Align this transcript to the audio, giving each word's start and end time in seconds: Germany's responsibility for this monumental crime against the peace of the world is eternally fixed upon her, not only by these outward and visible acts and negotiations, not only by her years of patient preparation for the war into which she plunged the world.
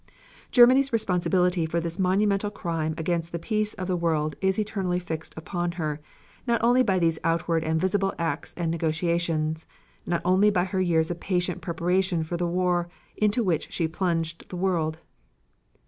Germany's 0.49 0.91
responsibility 0.91 1.67
for 1.67 1.79
this 1.79 1.99
monumental 1.99 2.49
crime 2.49 2.95
against 2.97 3.31
the 3.31 3.37
peace 3.37 3.75
of 3.75 3.87
the 3.87 3.95
world 3.95 4.35
is 4.41 4.57
eternally 4.57 4.97
fixed 4.97 5.31
upon 5.37 5.73
her, 5.73 5.99
not 6.47 6.59
only 6.63 6.81
by 6.81 6.97
these 6.97 7.19
outward 7.23 7.63
and 7.63 7.79
visible 7.79 8.11
acts 8.17 8.55
and 8.57 8.71
negotiations, 8.71 9.67
not 10.07 10.23
only 10.25 10.49
by 10.49 10.63
her 10.63 10.81
years 10.81 11.11
of 11.11 11.19
patient 11.19 11.61
preparation 11.61 12.23
for 12.23 12.35
the 12.35 12.47
war 12.47 12.89
into 13.15 13.43
which 13.43 13.71
she 13.71 13.87
plunged 13.87 14.49
the 14.49 14.55
world. 14.57 14.97